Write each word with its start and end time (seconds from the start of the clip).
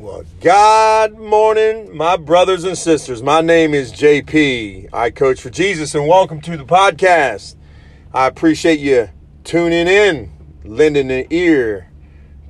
Well, 0.00 0.22
God 0.40 1.18
morning, 1.18 1.96
my 1.96 2.16
brothers 2.16 2.62
and 2.62 2.78
sisters. 2.78 3.20
My 3.20 3.40
name 3.40 3.74
is 3.74 3.92
JP. 3.92 4.90
I 4.92 5.10
coach 5.10 5.40
for 5.40 5.50
Jesus, 5.50 5.92
and 5.92 6.06
welcome 6.06 6.40
to 6.42 6.56
the 6.56 6.64
podcast. 6.64 7.56
I 8.14 8.28
appreciate 8.28 8.78
you 8.78 9.08
tuning 9.42 9.88
in, 9.88 10.30
lending 10.62 11.10
an 11.10 11.26
ear 11.30 11.90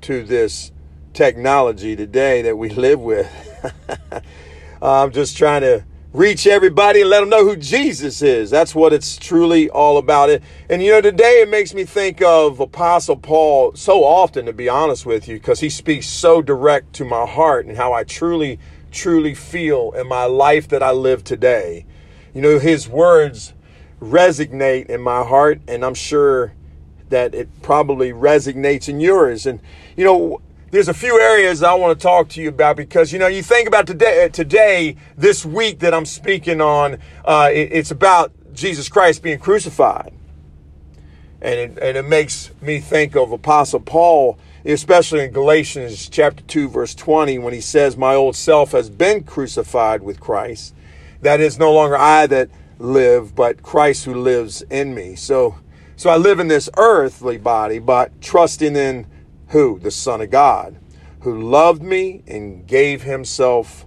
to 0.02 0.24
this 0.24 0.72
technology 1.14 1.96
today 1.96 2.42
that 2.42 2.58
we 2.58 2.68
live 2.68 3.00
with. 3.00 3.26
I'm 4.82 5.10
just 5.10 5.38
trying 5.38 5.62
to 5.62 5.86
reach 6.12 6.46
everybody 6.46 7.02
and 7.02 7.10
let 7.10 7.20
them 7.20 7.28
know 7.28 7.44
who 7.44 7.56
Jesus 7.56 8.22
is. 8.22 8.48
That's 8.50 8.74
what 8.74 8.92
it's 8.92 9.16
truly 9.18 9.68
all 9.68 9.98
about. 9.98 10.30
It 10.30 10.42
and 10.70 10.82
you 10.82 10.90
know 10.90 11.00
today 11.00 11.42
it 11.42 11.50
makes 11.50 11.74
me 11.74 11.84
think 11.84 12.22
of 12.22 12.60
Apostle 12.60 13.16
Paul 13.16 13.74
so 13.74 14.04
often 14.04 14.46
to 14.46 14.52
be 14.52 14.68
honest 14.68 15.04
with 15.04 15.28
you 15.28 15.36
because 15.36 15.60
he 15.60 15.68
speaks 15.68 16.06
so 16.06 16.40
direct 16.40 16.94
to 16.94 17.04
my 17.04 17.26
heart 17.26 17.66
and 17.66 17.76
how 17.76 17.92
I 17.92 18.04
truly 18.04 18.58
truly 18.90 19.34
feel 19.34 19.92
in 19.92 20.08
my 20.08 20.24
life 20.24 20.68
that 20.68 20.82
I 20.82 20.92
live 20.92 21.24
today. 21.24 21.84
You 22.32 22.40
know 22.40 22.58
his 22.58 22.88
words 22.88 23.52
resonate 24.00 24.86
in 24.86 25.02
my 25.02 25.24
heart 25.24 25.60
and 25.68 25.84
I'm 25.84 25.94
sure 25.94 26.54
that 27.10 27.34
it 27.34 27.48
probably 27.62 28.12
resonates 28.12 28.88
in 28.88 29.00
yours 29.00 29.44
and 29.44 29.60
you 29.94 30.04
know 30.04 30.40
there's 30.70 30.88
a 30.88 30.94
few 30.94 31.18
areas 31.18 31.62
I 31.62 31.72
want 31.74 31.98
to 31.98 32.02
talk 32.02 32.28
to 32.30 32.42
you 32.42 32.50
about 32.50 32.76
because 32.76 33.12
you 33.12 33.18
know 33.18 33.26
you 33.26 33.42
think 33.42 33.68
about 33.68 33.86
today 33.86 34.24
uh, 34.24 34.28
today 34.28 34.96
this 35.16 35.44
week 35.44 35.78
that 35.80 35.94
I'm 35.94 36.04
speaking 36.04 36.60
on 36.60 36.98
uh, 37.24 37.50
it, 37.52 37.72
it's 37.72 37.90
about 37.90 38.32
Jesus 38.52 38.88
Christ 38.88 39.22
being 39.22 39.38
crucified. 39.38 40.12
And 41.40 41.54
it, 41.54 41.78
and 41.80 41.96
it 41.96 42.04
makes 42.04 42.50
me 42.60 42.80
think 42.80 43.16
of 43.16 43.32
Apostle 43.32 43.80
Paul 43.80 44.38
especially 44.64 45.24
in 45.24 45.30
Galatians 45.30 46.08
chapter 46.08 46.42
2 46.42 46.68
verse 46.68 46.94
20 46.94 47.38
when 47.38 47.54
he 47.54 47.60
says 47.60 47.96
my 47.96 48.14
old 48.14 48.36
self 48.36 48.72
has 48.72 48.90
been 48.90 49.24
crucified 49.24 50.02
with 50.02 50.20
Christ. 50.20 50.74
That 51.22 51.40
is 51.40 51.58
no 51.58 51.72
longer 51.72 51.96
I 51.96 52.26
that 52.26 52.50
live 52.78 53.34
but 53.34 53.62
Christ 53.62 54.04
who 54.04 54.14
lives 54.14 54.62
in 54.62 54.94
me. 54.94 55.14
So 55.14 55.56
so 55.96 56.10
I 56.10 56.16
live 56.16 56.40
in 56.40 56.48
this 56.48 56.68
earthly 56.76 57.38
body 57.38 57.78
but 57.78 58.20
trusting 58.20 58.76
in 58.76 59.06
who? 59.48 59.78
The 59.78 59.90
Son 59.90 60.20
of 60.20 60.30
God, 60.30 60.78
who 61.20 61.40
loved 61.40 61.82
me 61.82 62.22
and 62.26 62.66
gave 62.66 63.02
himself 63.02 63.86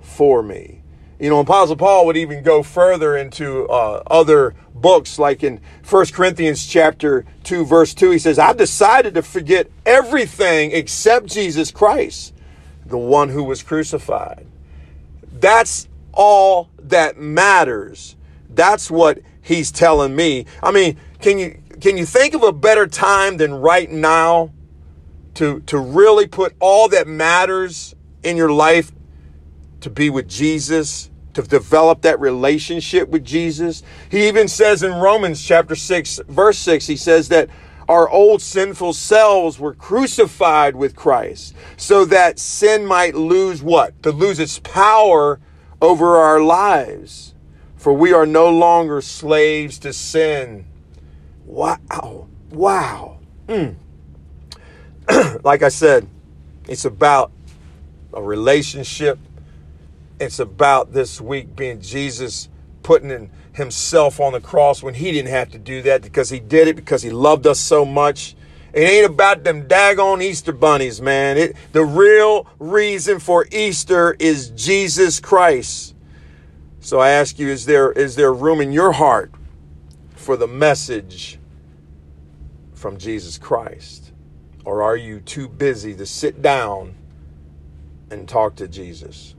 for 0.00 0.42
me. 0.42 0.82
You 1.18 1.30
know, 1.30 1.40
Apostle 1.40 1.76
Paul 1.76 2.06
would 2.06 2.16
even 2.16 2.44
go 2.44 2.62
further 2.62 3.16
into 3.16 3.66
uh, 3.68 4.02
other 4.06 4.54
books, 4.74 5.18
like 5.18 5.42
in 5.42 5.60
1 5.88 6.06
Corinthians 6.06 6.64
chapter 6.66 7.24
2, 7.44 7.64
verse 7.64 7.92
2, 7.94 8.12
he 8.12 8.18
says, 8.18 8.38
I've 8.38 8.56
decided 8.56 9.14
to 9.14 9.22
forget 9.22 9.68
everything 9.84 10.70
except 10.72 11.26
Jesus 11.26 11.72
Christ, 11.72 12.34
the 12.86 12.98
one 12.98 13.30
who 13.30 13.42
was 13.42 13.64
crucified. 13.64 14.46
That's 15.32 15.88
all 16.12 16.70
that 16.78 17.18
matters. 17.18 18.14
That's 18.48 18.90
what 18.90 19.20
he's 19.42 19.72
telling 19.72 20.14
me. 20.14 20.46
I 20.62 20.70
mean, 20.70 20.98
can 21.20 21.38
you 21.38 21.60
can 21.80 21.96
you 21.96 22.04
think 22.04 22.34
of 22.34 22.42
a 22.42 22.52
better 22.52 22.88
time 22.88 23.36
than 23.36 23.54
right 23.54 23.90
now 23.90 24.50
to, 25.38 25.60
to 25.60 25.78
really 25.78 26.26
put 26.26 26.52
all 26.58 26.88
that 26.88 27.06
matters 27.06 27.94
in 28.24 28.36
your 28.36 28.50
life 28.50 28.90
to 29.80 29.88
be 29.88 30.10
with 30.10 30.26
Jesus, 30.26 31.10
to 31.34 31.42
develop 31.42 32.02
that 32.02 32.18
relationship 32.18 33.08
with 33.08 33.24
Jesus. 33.24 33.84
He 34.10 34.26
even 34.26 34.48
says 34.48 34.82
in 34.82 34.92
Romans 34.94 35.40
chapter 35.40 35.76
6, 35.76 36.22
verse 36.26 36.58
6, 36.58 36.88
he 36.88 36.96
says 36.96 37.28
that 37.28 37.48
our 37.88 38.08
old 38.08 38.42
sinful 38.42 38.94
selves 38.94 39.60
were 39.60 39.74
crucified 39.74 40.74
with 40.74 40.96
Christ 40.96 41.54
so 41.76 42.04
that 42.06 42.40
sin 42.40 42.84
might 42.84 43.14
lose 43.14 43.62
what? 43.62 44.02
To 44.02 44.10
lose 44.10 44.40
its 44.40 44.58
power 44.58 45.38
over 45.80 46.16
our 46.16 46.40
lives. 46.40 47.36
For 47.76 47.92
we 47.92 48.12
are 48.12 48.26
no 48.26 48.50
longer 48.50 49.00
slaves 49.00 49.78
to 49.78 49.92
sin. 49.92 50.66
Wow. 51.44 52.26
Wow. 52.50 53.20
Mm. 53.46 53.76
like 55.44 55.62
I 55.62 55.68
said, 55.68 56.06
it's 56.68 56.84
about 56.84 57.32
a 58.12 58.22
relationship. 58.22 59.18
It's 60.20 60.38
about 60.38 60.92
this 60.92 61.20
week 61.20 61.54
being 61.56 61.80
Jesus 61.80 62.48
putting 62.82 63.10
in 63.10 63.30
himself 63.52 64.20
on 64.20 64.32
the 64.32 64.40
cross 64.40 64.82
when 64.82 64.94
he 64.94 65.12
didn't 65.12 65.30
have 65.30 65.50
to 65.50 65.58
do 65.58 65.82
that 65.82 66.02
because 66.02 66.30
he 66.30 66.40
did 66.40 66.68
it 66.68 66.76
because 66.76 67.02
he 67.02 67.10
loved 67.10 67.46
us 67.46 67.58
so 67.58 67.84
much. 67.84 68.36
It 68.72 68.80
ain't 68.80 69.06
about 69.06 69.44
them 69.44 69.66
daggone 69.66 70.22
Easter 70.22 70.52
bunnies, 70.52 71.00
man. 71.00 71.38
It, 71.38 71.56
the 71.72 71.84
real 71.84 72.46
reason 72.58 73.18
for 73.18 73.46
Easter 73.50 74.14
is 74.18 74.50
Jesus 74.50 75.20
Christ. 75.20 75.94
So 76.80 76.98
I 77.00 77.10
ask 77.10 77.38
you, 77.38 77.48
is 77.48 77.66
there 77.66 77.92
is 77.92 78.14
there 78.16 78.32
room 78.32 78.60
in 78.60 78.72
your 78.72 78.92
heart 78.92 79.32
for 80.14 80.36
the 80.36 80.46
message 80.46 81.38
from 82.74 82.98
Jesus 82.98 83.38
Christ? 83.38 84.07
Or 84.68 84.82
are 84.82 84.98
you 84.98 85.20
too 85.20 85.48
busy 85.48 85.94
to 85.94 86.04
sit 86.04 86.42
down 86.42 86.94
and 88.10 88.28
talk 88.28 88.56
to 88.56 88.68
Jesus? 88.68 89.34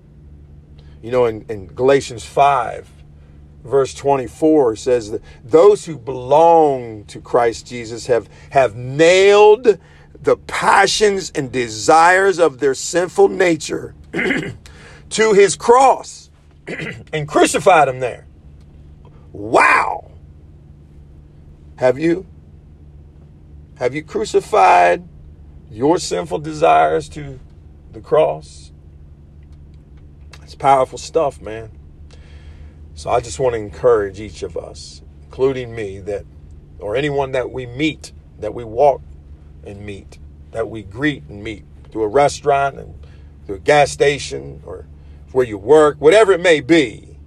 You 1.03 1.11
know, 1.11 1.25
in, 1.25 1.45
in 1.47 1.67
Galatians 1.67 2.25
5, 2.25 2.89
verse 3.63 3.93
24 3.93 4.75
says 4.77 5.11
that 5.11 5.21
those 5.43 5.85
who 5.85 5.99
belong 5.99 7.05
to 7.05 7.21
Christ 7.21 7.67
Jesus 7.67 8.07
have, 8.07 8.27
have 8.49 8.75
nailed 8.75 9.77
the 10.19 10.35
passions 10.35 11.31
and 11.35 11.51
desires 11.51 12.39
of 12.39 12.57
their 12.57 12.73
sinful 12.73 13.29
nature 13.29 13.93
to 14.13 15.33
his 15.33 15.55
cross 15.55 16.31
and 17.13 17.27
crucified 17.27 17.87
him 17.87 17.99
there. 17.99 18.25
Wow. 19.31 20.09
Have 21.75 21.99
you? 21.99 22.25
Have 23.77 23.93
you 23.93 24.01
crucified 24.01 25.07
your 25.71 25.97
sinful 25.97 26.39
desires 26.39 27.07
to 27.09 27.39
the 27.91 28.01
cross. 28.01 28.71
It's 30.41 30.55
powerful 30.55 30.97
stuff, 30.97 31.41
man. 31.41 31.71
So 32.95 33.09
I 33.09 33.19
just 33.19 33.39
want 33.39 33.53
to 33.53 33.59
encourage 33.59 34.19
each 34.19 34.43
of 34.43 34.57
us, 34.57 35.01
including 35.23 35.75
me, 35.75 35.99
that 35.99 36.25
or 36.79 36.95
anyone 36.95 37.31
that 37.33 37.51
we 37.51 37.65
meet, 37.65 38.11
that 38.39 38.53
we 38.53 38.63
walk 38.63 39.01
and 39.65 39.85
meet, 39.85 40.17
that 40.51 40.69
we 40.69 40.83
greet 40.83 41.23
and 41.29 41.43
meet 41.43 41.63
through 41.91 42.03
a 42.03 42.07
restaurant 42.07 42.77
and 42.77 42.95
through 43.45 43.55
a 43.55 43.59
gas 43.59 43.91
station 43.91 44.61
or 44.65 44.85
where 45.31 45.45
you 45.45 45.57
work, 45.57 45.97
whatever 45.99 46.31
it 46.31 46.41
may 46.41 46.61
be. 46.61 47.17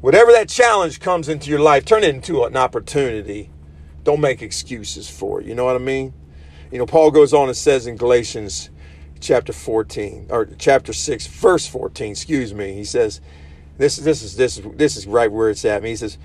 Whatever 0.00 0.32
that 0.32 0.48
challenge 0.48 0.98
comes 0.98 1.28
into 1.28 1.50
your 1.50 1.60
life, 1.60 1.84
turn 1.84 2.02
it 2.02 2.14
into 2.14 2.44
an 2.44 2.56
opportunity. 2.56 3.50
Don't 4.02 4.20
make 4.20 4.40
excuses 4.40 5.10
for 5.10 5.40
it. 5.40 5.46
You 5.46 5.54
know 5.54 5.66
what 5.66 5.76
I 5.76 5.78
mean? 5.78 6.14
You 6.70 6.78
know, 6.78 6.86
Paul 6.86 7.10
goes 7.10 7.34
on 7.34 7.48
and 7.48 7.56
says 7.56 7.86
in 7.88 7.96
Galatians 7.96 8.70
chapter 9.18 9.52
14 9.52 10.28
or 10.30 10.46
chapter 10.58 10.92
6 10.92 11.26
verse 11.26 11.66
14, 11.66 12.12
excuse 12.12 12.54
me. 12.54 12.74
He 12.74 12.84
says 12.84 13.20
this 13.76 13.96
this 13.96 14.22
is 14.22 14.36
this 14.36 14.58
is 14.58 14.64
this 14.76 14.96
is 14.96 15.06
right 15.06 15.30
where 15.30 15.50
it's 15.50 15.64
at. 15.64 15.82
He 15.82 15.96
says, 15.96 16.18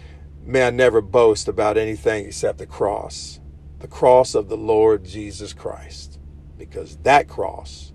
"May 0.46 0.68
I 0.68 0.70
never 0.70 1.02
boast 1.02 1.48
about 1.48 1.78
anything 1.78 2.26
except 2.26 2.60
the 2.60 2.68
cross, 2.68 3.40
the 3.80 3.88
cross 3.88 4.36
of 4.36 4.50
the 4.50 4.58
Lord 4.58 5.04
Jesus 5.06 5.54
Christ, 5.54 6.20
because 6.58 6.98
that 6.98 7.28
cross 7.28 7.94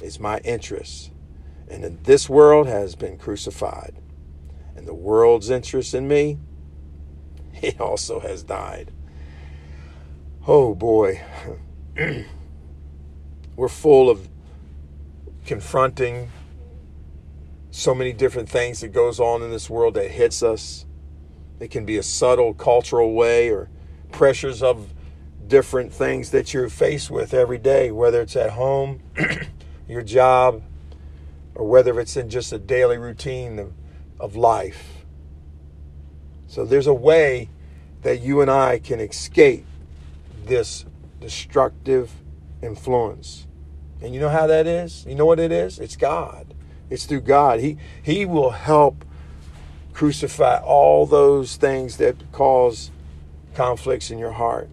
is 0.00 0.18
my 0.18 0.38
interest, 0.38 1.12
and 1.68 1.84
in 1.84 1.98
this 2.02 2.28
world 2.28 2.66
has 2.66 2.96
been 2.96 3.18
crucified, 3.18 3.94
and 4.74 4.88
the 4.88 4.94
world's 4.94 5.50
interest 5.50 5.94
in 5.94 6.08
me, 6.08 6.38
it 7.62 7.80
also 7.80 8.18
has 8.20 8.42
died." 8.42 8.90
Oh 10.50 10.74
boy. 10.74 11.20
We're 13.56 13.68
full 13.68 14.08
of 14.08 14.26
confronting 15.44 16.30
so 17.70 17.94
many 17.94 18.14
different 18.14 18.48
things 18.48 18.80
that 18.80 18.88
goes 18.88 19.20
on 19.20 19.42
in 19.42 19.50
this 19.50 19.68
world 19.68 19.92
that 19.92 20.10
hits 20.10 20.42
us. 20.42 20.86
It 21.60 21.70
can 21.70 21.84
be 21.84 21.98
a 21.98 22.02
subtle 22.02 22.54
cultural 22.54 23.12
way 23.12 23.50
or 23.50 23.68
pressures 24.10 24.62
of 24.62 24.94
different 25.46 25.92
things 25.92 26.30
that 26.30 26.54
you're 26.54 26.70
faced 26.70 27.10
with 27.10 27.34
every 27.34 27.58
day, 27.58 27.90
whether 27.90 28.22
it's 28.22 28.34
at 28.34 28.52
home, 28.52 29.02
your 29.86 30.00
job, 30.00 30.62
or 31.54 31.66
whether 31.66 32.00
it's 32.00 32.16
in 32.16 32.30
just 32.30 32.54
a 32.54 32.58
daily 32.58 32.96
routine 32.96 33.58
of, 33.58 33.74
of 34.18 34.34
life. 34.34 35.04
So 36.46 36.64
there's 36.64 36.86
a 36.86 36.94
way 36.94 37.50
that 38.00 38.22
you 38.22 38.40
and 38.40 38.50
I 38.50 38.78
can 38.78 38.98
escape 38.98 39.66
this 40.48 40.84
destructive 41.20 42.10
influence. 42.62 43.46
And 44.00 44.14
you 44.14 44.20
know 44.20 44.28
how 44.28 44.46
that 44.46 44.66
is? 44.66 45.04
You 45.06 45.14
know 45.14 45.26
what 45.26 45.38
it 45.38 45.52
is? 45.52 45.78
It's 45.78 45.96
God. 45.96 46.54
It's 46.90 47.04
through 47.04 47.22
God. 47.22 47.60
He 47.60 47.76
he 48.02 48.24
will 48.24 48.50
help 48.50 49.04
crucify 49.92 50.58
all 50.58 51.06
those 51.06 51.56
things 51.56 51.96
that 51.96 52.16
cause 52.32 52.90
conflicts 53.54 54.10
in 54.10 54.18
your 54.18 54.32
heart. 54.32 54.68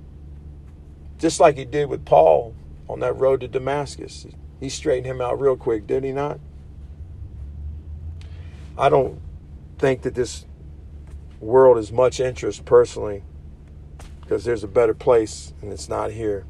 Just 1.17 1.39
like 1.39 1.57
he 1.57 1.65
did 1.65 1.89
with 1.89 2.05
Paul 2.05 2.53
on 2.87 2.99
that 2.99 3.13
road 3.13 3.41
to 3.41 3.47
Damascus. 3.47 4.27
He 4.59 4.69
straightened 4.69 5.07
him 5.07 5.21
out 5.21 5.39
real 5.39 5.55
quick, 5.55 5.87
did 5.87 6.03
he 6.03 6.11
not? 6.11 6.39
I 8.77 8.89
don't 8.89 9.19
think 9.79 10.03
that 10.03 10.15
this 10.15 10.45
world 11.39 11.77
is 11.77 11.91
much 11.91 12.19
interest 12.19 12.65
personally 12.65 13.23
because 14.25 14.43
there's 14.43 14.63
a 14.63 14.67
better 14.67 14.93
place 14.93 15.53
and 15.61 15.71
it's 15.71 15.87
not 15.87 16.11
here. 16.11 16.45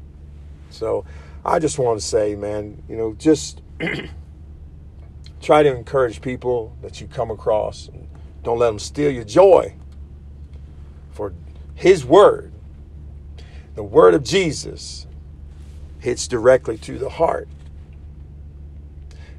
So 0.70 1.04
I 1.44 1.58
just 1.58 1.78
want 1.78 2.00
to 2.00 2.04
say, 2.04 2.34
man, 2.34 2.82
you 2.88 2.96
know, 2.96 3.14
just 3.14 3.60
try 5.42 5.62
to 5.62 5.76
encourage 5.76 6.22
people 6.22 6.74
that 6.80 7.00
you 7.00 7.06
come 7.06 7.30
across. 7.30 7.90
Don't 8.42 8.58
let 8.58 8.68
them 8.68 8.78
steal 8.78 9.10
your 9.10 9.24
joy. 9.24 9.74
For 11.12 11.34
His 11.74 12.04
Word, 12.04 12.52
the 13.74 13.82
Word 13.82 14.14
of 14.14 14.24
Jesus, 14.24 15.06
hits 16.00 16.26
directly 16.26 16.78
to 16.78 16.98
the 16.98 17.10
heart. 17.10 17.48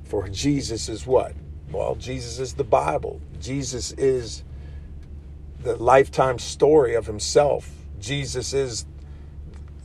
For 0.04 0.30
Jesus 0.30 0.90
is 0.90 1.06
what? 1.06 1.34
Well, 1.72 1.96
Jesus 1.96 2.40
is 2.40 2.54
the 2.54 2.64
Bible. 2.64 3.20
Jesus 3.42 3.92
is 3.94 4.44
the 5.64 5.76
lifetime 5.76 6.40
story 6.40 6.96
of 6.96 7.06
Himself. 7.06 7.70
Jesus 8.00 8.54
is 8.54 8.86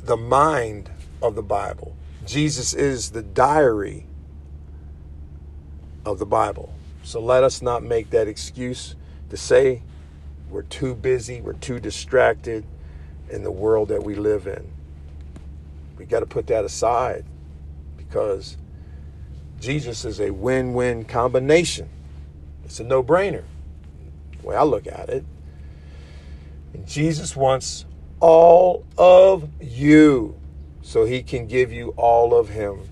the 0.05 0.17
mind 0.17 0.91
of 1.21 1.35
the 1.35 1.43
Bible. 1.43 1.97
Jesus 2.27 2.75
is 2.75 3.11
the 3.11 3.23
diary 3.23 4.07
of 6.05 6.19
the 6.19 6.27
Bible. 6.27 6.75
So 7.03 7.21
let 7.21 7.43
us 7.43 7.63
not 7.63 7.83
make 7.83 8.11
that 8.11 8.29
excuse 8.29 8.95
to 9.31 9.37
say 9.37 9.83
we're 10.51 10.63
too 10.63 10.95
busy, 10.95 11.41
we're 11.41 11.55
too 11.55 11.81
distracted 11.81 12.65
in 13.31 13.43
the 13.43 13.51
world 13.51 13.89
that 13.89 14.03
we 14.05 14.15
live 14.15 14.47
in. 14.47 14.71
We 15.97 16.05
got 16.05 16.21
to 16.21 16.27
put 16.27 16.47
that 16.49 16.65
aside 16.65 17.25
because 17.97 18.57
Jesus 19.61 20.05
is 20.05 20.21
a 20.21 20.31
win 20.31 20.75
win 20.75 21.05
combination. 21.05 21.89
It's 22.65 22.81
a 22.81 22.85
no 22.85 23.03
brainer, 23.03 23.45
the 24.41 24.47
way 24.47 24.57
I 24.57 24.65
look 24.65 24.87
at 24.87 25.09
it. 25.09 25.25
And 26.75 26.87
Jesus 26.87 27.35
wants 27.35 27.87
all 28.23 28.85
of 28.97 29.49
you 29.61 30.37
so 30.81 31.05
he 31.05 31.23
can 31.25 31.47
give 31.49 31.73
you 31.73 31.89
all 31.97 32.35
of 32.35 32.51
him. 32.51 32.89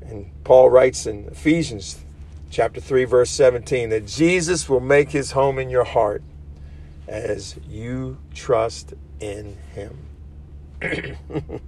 And 0.00 0.30
Paul 0.44 0.70
writes 0.70 1.06
in 1.06 1.26
Ephesians 1.28 2.02
chapter 2.50 2.80
3 2.80 3.04
verse 3.04 3.30
17 3.30 3.90
that 3.90 4.06
Jesus 4.06 4.68
will 4.68 4.80
make 4.80 5.10
his 5.10 5.32
home 5.32 5.58
in 5.58 5.68
your 5.68 5.84
heart 5.84 6.22
as 7.06 7.56
you 7.68 8.16
trust 8.34 8.94
in 9.20 9.58
him. 9.74 9.98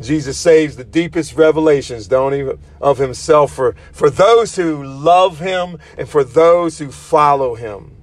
Jesus 0.00 0.38
saves 0.38 0.76
the 0.76 0.84
deepest 0.84 1.34
revelations, 1.36 2.08
don't 2.08 2.32
he, 2.32 2.50
of 2.80 2.98
himself 2.98 3.52
for, 3.52 3.76
for 3.92 4.08
those 4.08 4.56
who 4.56 4.82
love 4.82 5.38
him 5.38 5.78
and 5.98 6.08
for 6.08 6.24
those 6.24 6.78
who 6.78 6.90
follow 6.90 7.54
him. 7.54 7.95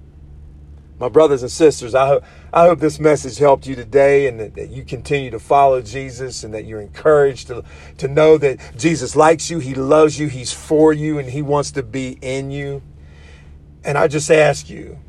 My 1.00 1.10
brothers 1.10 1.42
and 1.42 1.52
sisters, 1.52 1.96
I 1.96 2.08
hope, 2.08 2.24
I 2.54 2.68
hope 2.68 2.80
this 2.80 3.00
message 3.00 3.38
helped 3.38 3.66
you 3.66 3.76
today 3.76 4.28
and 4.28 4.40
that, 4.40 4.56
that, 4.56 4.70
you 4.70 4.84
continue 4.84 5.32
to 5.32 5.40
follow 5.40 5.82
Jesus 5.82 6.44
and 6.44 6.54
that 6.54 6.66
you're 6.66 6.82
encouraged 6.82 7.48
to, 7.48 7.64
to 7.98 8.08
know 8.08 8.38
that 8.38 8.60
Jesus 8.78 9.16
likes 9.16 9.50
you, 9.50 9.60
He 9.60 9.74
loves 9.74 10.20
you, 10.20 10.28
He's 10.28 10.54
for 10.54 10.94
you, 10.94 11.18
and 11.18 11.30
He 11.30 11.42
wants 11.42 11.72
to 11.72 11.84
be 11.84 12.20
in 12.22 12.52
you. 12.52 12.84
And 13.84 13.98
I 13.98 14.08
just 14.08 14.30
ask 14.30 14.70
you, 14.70 15.00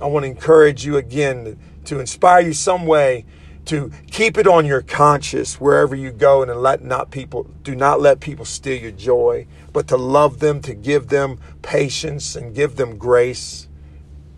I 0.00 0.06
want 0.06 0.24
to 0.24 0.28
encourage 0.30 0.84
you 0.84 0.96
again 0.96 1.58
to 1.84 2.00
inspire 2.00 2.40
you 2.40 2.52
some 2.52 2.86
way 2.86 3.24
to 3.66 3.90
keep 4.10 4.38
it 4.38 4.46
on 4.46 4.64
your 4.64 4.80
conscience 4.80 5.60
wherever 5.60 5.94
you 5.94 6.10
go 6.10 6.42
and 6.42 6.50
let 6.62 6.82
not 6.82 7.10
people 7.10 7.44
do 7.62 7.74
not 7.74 8.00
let 8.00 8.18
people 8.18 8.44
steal 8.44 8.80
your 8.80 8.90
joy 8.92 9.46
but 9.74 9.86
to 9.88 9.96
love 9.96 10.40
them 10.40 10.60
to 10.62 10.72
give 10.72 11.08
them 11.08 11.38
patience 11.60 12.34
and 12.34 12.54
give 12.54 12.76
them 12.76 12.96
grace 12.96 13.68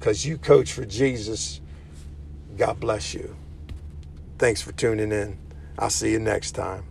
because 0.01 0.27
you 0.27 0.39
coach 0.39 0.73
for 0.73 0.87
jesus 0.87 1.61
God 2.57 2.81
bless 2.81 3.15
you. 3.15 3.37
Thanks 4.39 4.63
for 4.63 4.73
tuning 4.73 5.13
in. 5.13 5.39
I'll 5.79 5.91
see 5.91 6.13
you 6.13 6.21
next 6.21 6.53
time. 6.53 6.85